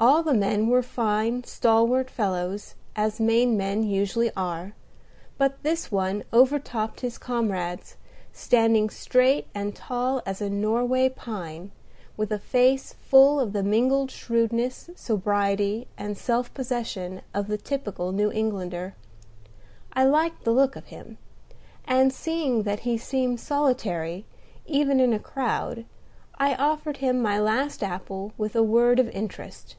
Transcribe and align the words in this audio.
All 0.00 0.22
the 0.22 0.32
men 0.32 0.68
were 0.68 0.84
fine, 0.84 1.42
stalwart 1.42 2.08
fellows, 2.08 2.76
as 2.94 3.18
Maine 3.18 3.56
men 3.56 3.82
usually 3.82 4.30
are; 4.36 4.74
but 5.38 5.60
this 5.64 5.90
one 5.90 6.22
over 6.32 6.60
topped 6.60 7.00
his 7.00 7.18
comrades, 7.18 7.96
standing 8.32 8.90
straight 8.90 9.48
and 9.56 9.74
tall 9.74 10.22
as 10.24 10.40
a 10.40 10.48
Norway 10.48 11.08
pine, 11.08 11.72
with 12.16 12.30
a 12.30 12.38
face 12.38 12.92
full 12.92 13.40
of 13.40 13.52
the 13.52 13.64
mingled 13.64 14.12
shrewdness, 14.12 14.88
sobriety, 14.94 15.88
and 15.98 16.16
self 16.16 16.54
possession 16.54 17.20
of 17.34 17.48
the 17.48 17.58
typical 17.58 18.12
New 18.12 18.30
Englander. 18.30 18.94
I 19.94 20.04
liked 20.04 20.44
the 20.44 20.52
look 20.52 20.76
of 20.76 20.86
him; 20.86 21.18
and, 21.86 22.12
seeing 22.12 22.62
that 22.62 22.80
he 22.80 22.98
seemed 22.98 23.40
solitary, 23.40 24.26
even 24.64 25.00
in 25.00 25.12
a 25.12 25.18
crowd, 25.18 25.86
I 26.36 26.54
offered 26.54 26.98
him 26.98 27.20
my 27.20 27.40
last 27.40 27.82
apple 27.82 28.30
with 28.38 28.54
a 28.54 28.62
word 28.62 29.00
of 29.00 29.08
interest. 29.08 29.74